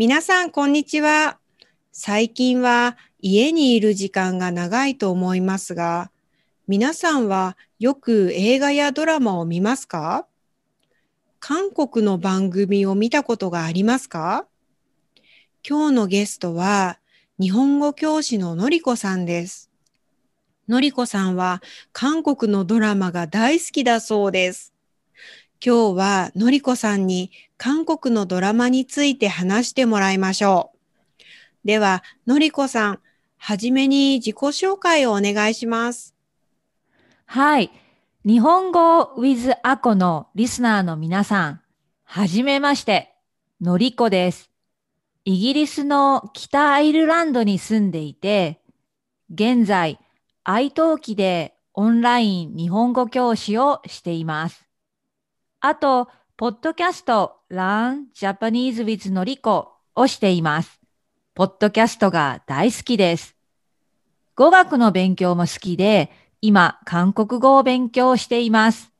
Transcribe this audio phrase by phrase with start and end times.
[0.00, 1.36] 皆さん、こんにちは。
[1.92, 6.10] 最近は家にいる時間が長いと思いますが、
[6.66, 10.26] 皆さんはよく映画やドラマを見ますか？
[11.38, 14.46] 韓国の番組を見たことがありますか？
[15.68, 16.98] 今日のゲストは
[17.38, 19.70] 日本語教師ののりこさんです。
[20.66, 21.60] のりこさんは
[21.92, 24.72] 韓国のドラマが大好きだそうです。
[25.62, 30.78] 今日はのりこさんに韓国のドラマについて話してもらいましょう。
[31.66, 33.00] では、のりこさん、
[33.36, 36.14] はじめに自己紹介をお願いします。
[37.26, 37.70] はい。
[38.24, 41.60] 日本語 with アコのリスナーの皆さん、
[42.04, 43.14] はじめまして、
[43.60, 44.50] のりこです。
[45.26, 48.62] イギリスの北アイルランドに住んでいて、
[49.30, 49.98] 現在、
[50.42, 54.69] 愛登記でオンライン日本語教師をしています。
[55.62, 56.08] あと、
[56.38, 60.80] ポッドキャスト Learn Japanese with のりこをしています。
[61.34, 63.36] ポッドキャストが大好きです。
[64.36, 68.90] 語学の勉強も好きで、今、韓国語を勉強しています。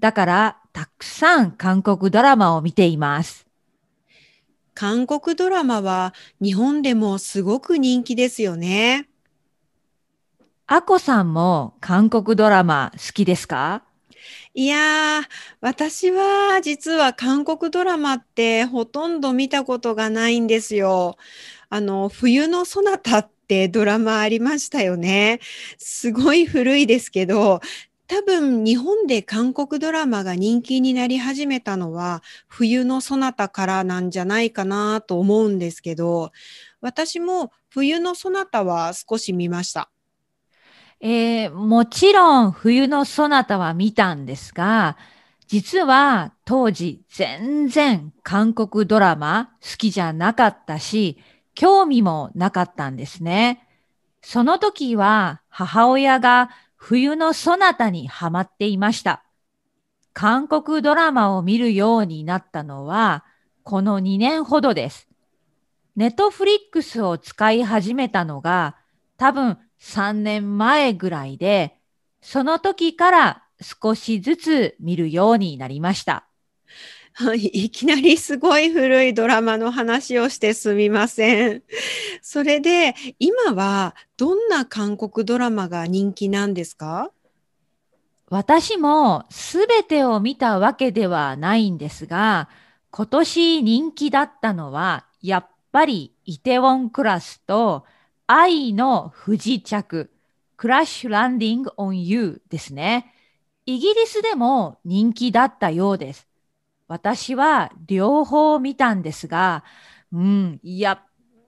[0.00, 3.46] だから、たくさん韓国ドラマを見ています。
[4.74, 9.08] 韓国ドラマは日本でもすごく人気ですよね。
[10.66, 13.84] あこさんも韓国ドラマ好きですか？
[14.54, 15.24] いやー、
[15.60, 21.16] 私は実は韓国ドラマってほとんど見たことがないんですよ。
[21.68, 25.40] あの、冬のソナタってドラマありましたよね。
[25.78, 27.60] すごい古いですけど、
[28.06, 36.30] 多分日本で韓国ドラマが人気になり始めたのは冬のソナタからなんじゃないかなと思うんですけど、
[36.80, 39.90] 私も冬のソナタは少し見ました。
[41.06, 44.96] えー、もちろん冬のソナタは見たんですが、
[45.46, 51.18] 実は当時全然韓国ドラマ好きじゃなかったし、
[51.54, 53.68] 興味もなかったんですね。
[54.22, 59.24] その時は母親が冬のソナタにハマっていました。
[60.14, 63.26] 韓国ドラマを見るようになったのは
[63.62, 65.06] この2年ほどです。
[65.96, 68.76] ネットフリックスを使い始めたのが
[69.18, 71.76] 多分3年前ぐらいで、
[72.22, 76.26] その時から少しずつ見るようになりました。
[77.12, 81.62] はい、いきなりすごい古いドラマの話をしてすみません。
[82.22, 87.10] それで今はどんな韓国ドラマが人気なんですか？
[88.30, 92.48] 私もすべてを見たわけではないんですが、
[92.90, 97.84] 今年人気だったのはやっぱりイテウォンクラスと
[98.26, 100.10] 愛の不時着、
[100.56, 103.12] クラッシュランディングオンユーですね。
[103.66, 106.26] イギリスでも人気だったようです。
[106.88, 109.62] 私は両方見たんですが、
[110.10, 110.98] うん、やっ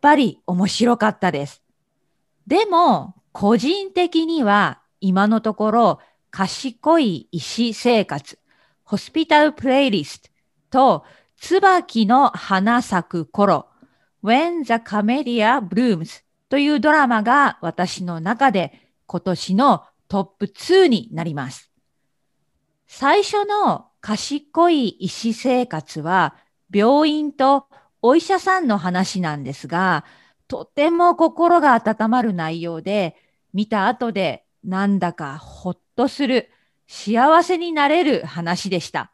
[0.03, 1.63] ぱり面白かったです。
[2.47, 6.01] でも、個人的には今のところ、
[6.31, 8.39] 賢い医師生活、
[8.85, 10.29] ホスピタルプレイリスト
[10.71, 11.05] と、
[11.39, 13.67] 椿の花咲く頃、
[14.23, 21.71] When the Camellia Blooms というドラマが私の中で今年のトップ2になります。
[22.87, 26.37] 最初の賢い医師生活は
[26.73, 27.67] 病院と
[28.03, 30.05] お医者さんの話なんですが、
[30.49, 33.17] とても心が温まる内容で、
[33.53, 36.51] 見た後でなんだかほっとする、
[36.87, 39.11] 幸せになれる話でした。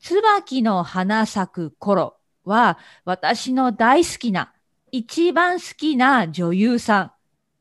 [0.00, 4.52] 椿の花咲く頃は私の大好きな
[4.94, 7.12] 一番好きな女優さん、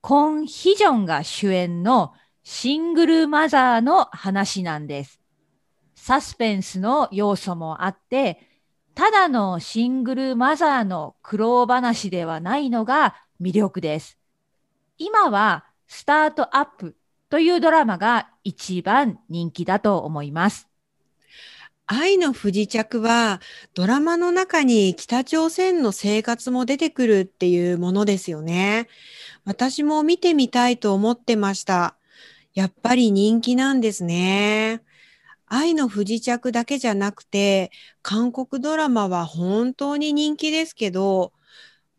[0.01, 5.21] コン・ヒジョンが主演のシングルマザーの話なんです。
[5.95, 8.49] サスペンスの要素もあって、
[8.95, 14.17] ただのシングルマザーの苦労話ではないのが魅力です。
[14.97, 16.97] 今はスタートアップ
[17.29, 20.70] というドラマが一番人気だと思います。
[21.93, 23.41] 愛の不時着は
[23.73, 28.87] ドラマの中に北朝鮮の生活も出てくるっていうものですよね。
[29.43, 31.97] 私も見てみたいと思ってました。
[32.53, 34.81] やっぱり人気なんですね。
[35.47, 37.71] 愛の不時着だけじゃなくて、
[38.01, 41.33] 韓国ドラマは本当に人気ですけど、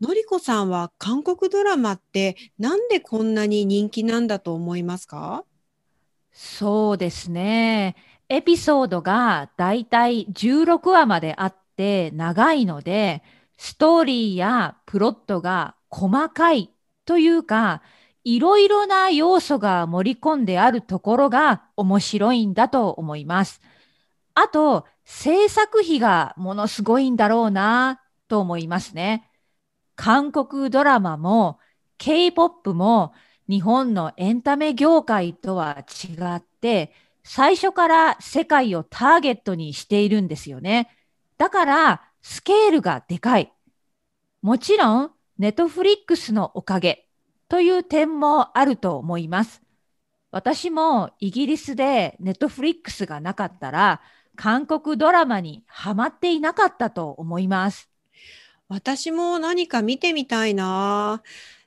[0.01, 5.45] のりこさんは韓国ドラマってなんでこんなに人気なんだと思いますか？
[6.33, 7.95] そうですね。
[8.33, 13.23] エピソードがだいたい16話まであって長いので、
[13.59, 16.71] ストーリーやプロットが細かい
[17.05, 17.83] というか、
[18.25, 23.61] いろいろな要素が盛り込んであるところが面白いんだと思います。
[24.33, 29.29] あと、制作費がものすごいんだろうなと思いますね。
[29.95, 31.59] 韓国ドラマも
[31.99, 33.13] K-POP も
[33.47, 40.91] 日本のエンタメ業界とは違って最初から世界をターゲットにしているんですよね。
[41.39, 43.53] だからスケールがでかい。
[44.43, 47.07] もちろんネットフリックスのおかげ
[47.49, 49.63] という点もあると思います。
[50.31, 54.01] 私もイギリスでネットフリックスがなかったら
[54.35, 57.91] 韓国ドラマにハマっていなかったと思います。
[58.69, 61.23] 私も何か見てみたいな。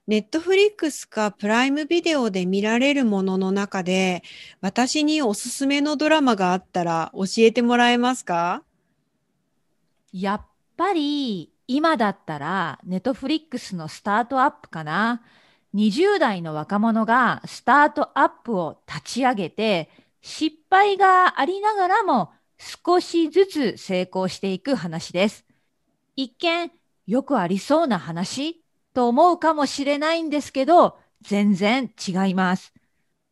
[0.07, 4.21] ネットフリックスかプライムビデオで見られるものの中で、
[4.61, 8.63] 私におすすめのドラマがあったら教えてもらえますか？
[10.13, 10.45] やっ
[10.77, 15.23] ぱり今だったらネットフリックスのスタートアップかな。
[15.73, 19.89] 20代の若者がスタートアップを立ち上げて
[20.21, 25.45] 失敗がありながらも少しずつ成功していく話です。
[26.15, 26.71] 一見
[27.07, 28.61] よくありそうな話？
[28.95, 32.74] と思うかもしれないんですけど、全然違います。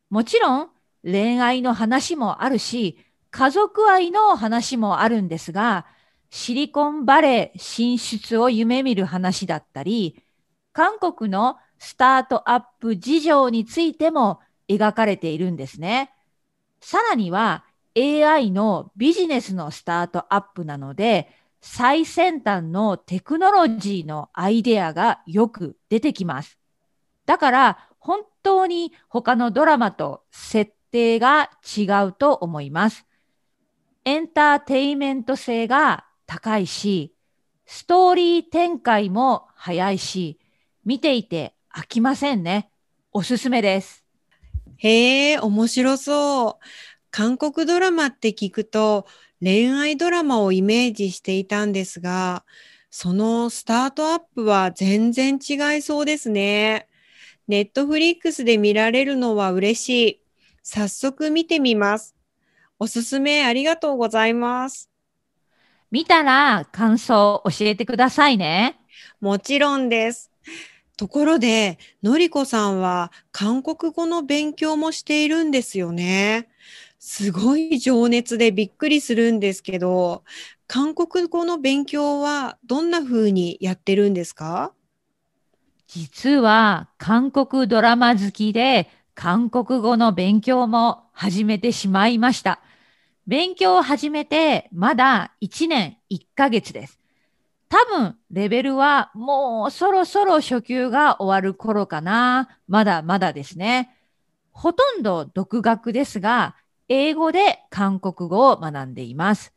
[0.09, 0.69] もちろん
[1.03, 2.99] 恋愛の話もあるし、
[3.31, 5.87] 家族愛の話もあるんですが、
[6.29, 10.23] シリコンバレー進出を夢見る話だったり、
[10.73, 16.11] 韓国のスタートアップ事情についても描かれているんですね。
[16.81, 21.29] さらには AI のビジネスのスタートアップなので、
[21.65, 26.59] 最先端のテクノロジーのアイデアがよく出てきます。
[27.25, 33.07] だから本当に他のドラマと設定が違うと思います。
[34.03, 37.15] エンターテイメント性が高いし、
[37.65, 40.41] ストーリー展開も早いし、
[40.83, 42.71] 見ていて飽きませんね。
[43.13, 44.03] おすすめです。
[44.75, 46.65] へえ、面白そう。
[47.09, 49.05] 韓国ドラマって聞くと
[49.43, 52.45] 恋愛ドラマをイメージしていたんですが、
[52.89, 56.87] そのスタートアップは全然違いそうですね。
[57.49, 60.21] ネットフリックスで見られるのは嬉しい。
[60.63, 62.15] 早速見てみます。
[62.79, 64.89] おすすめありがとうございます。
[65.91, 68.79] 見たら感想教えてくださいね。
[69.19, 70.31] もちろんです。
[70.95, 76.47] ところで、のりこさんは韓国語の勉強もしているんですよね。
[77.05, 80.23] すごい情熱でびっくりするんですけど、
[80.67, 84.71] 韓国語の勉強はどんな風にやってるんですか？
[85.85, 92.61] 実は韓国ドラマ好きで韓国語の勉強も始めてしまいました。
[93.27, 97.01] 勉強を始めてまだ1年1ヶ月です。
[97.67, 102.59] 多分レベルはもうそろそろ初級が終わる頃かな。
[102.69, 103.93] まだまだですね。
[104.53, 106.55] ほとんど独学ですが、
[106.89, 109.53] 英語で韓国語を学んでいます。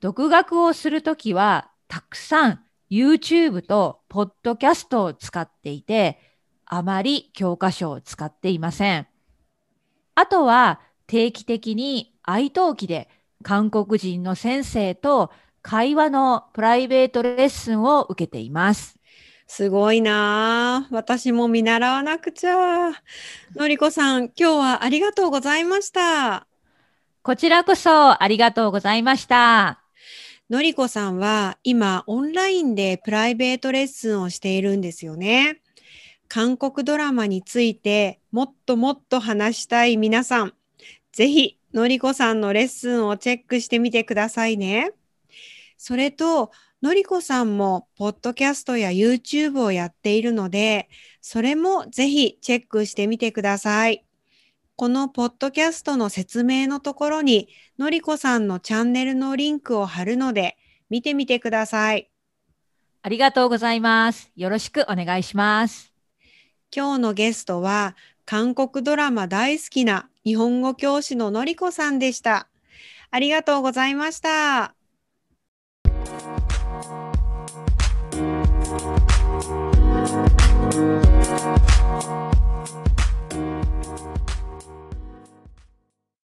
[0.00, 6.18] 独学をするときは、たくさん YouTube と Podcast を使っていて、
[6.64, 9.06] あまり教科書を使っていません。
[10.14, 13.08] あとは定期的に愛登記で
[13.42, 15.32] 韓国人の先生と
[15.62, 18.99] 会話のプライベートレッスンを受けています。
[19.52, 22.92] すごいな私も見習わなくちゃ。
[23.56, 26.46] のりこさん、今日はありがとうございました。
[27.22, 29.82] こちらこそありがとうございました。
[30.50, 35.60] のりこさんは今オンラインでプライベートレッスンをしているんですよね。
[36.28, 40.54] 韓国ドラマについてもっともっと話したい皆さん、
[41.10, 44.92] ぜひのりこさんのレッスンをチェックしてみてくださいね。
[45.76, 50.88] それと、のりこさんも、ポッドキャストや YouTube をやっているので、
[51.20, 54.04] それもぜひチェックしてみてください。
[54.76, 60.56] このポッドキャストの説明のところに、のりこさんのチャンネルのリンクを貼るので、
[60.88, 62.10] 見てみてください。
[63.02, 64.32] ありがとうございます。
[64.34, 65.92] よろしくお願いします。
[66.74, 67.94] 今日のゲストは、
[68.24, 72.48] 韓国ドラマ大好きな日本語教師ののりこさんでした。
[73.10, 74.79] ありがとうございました。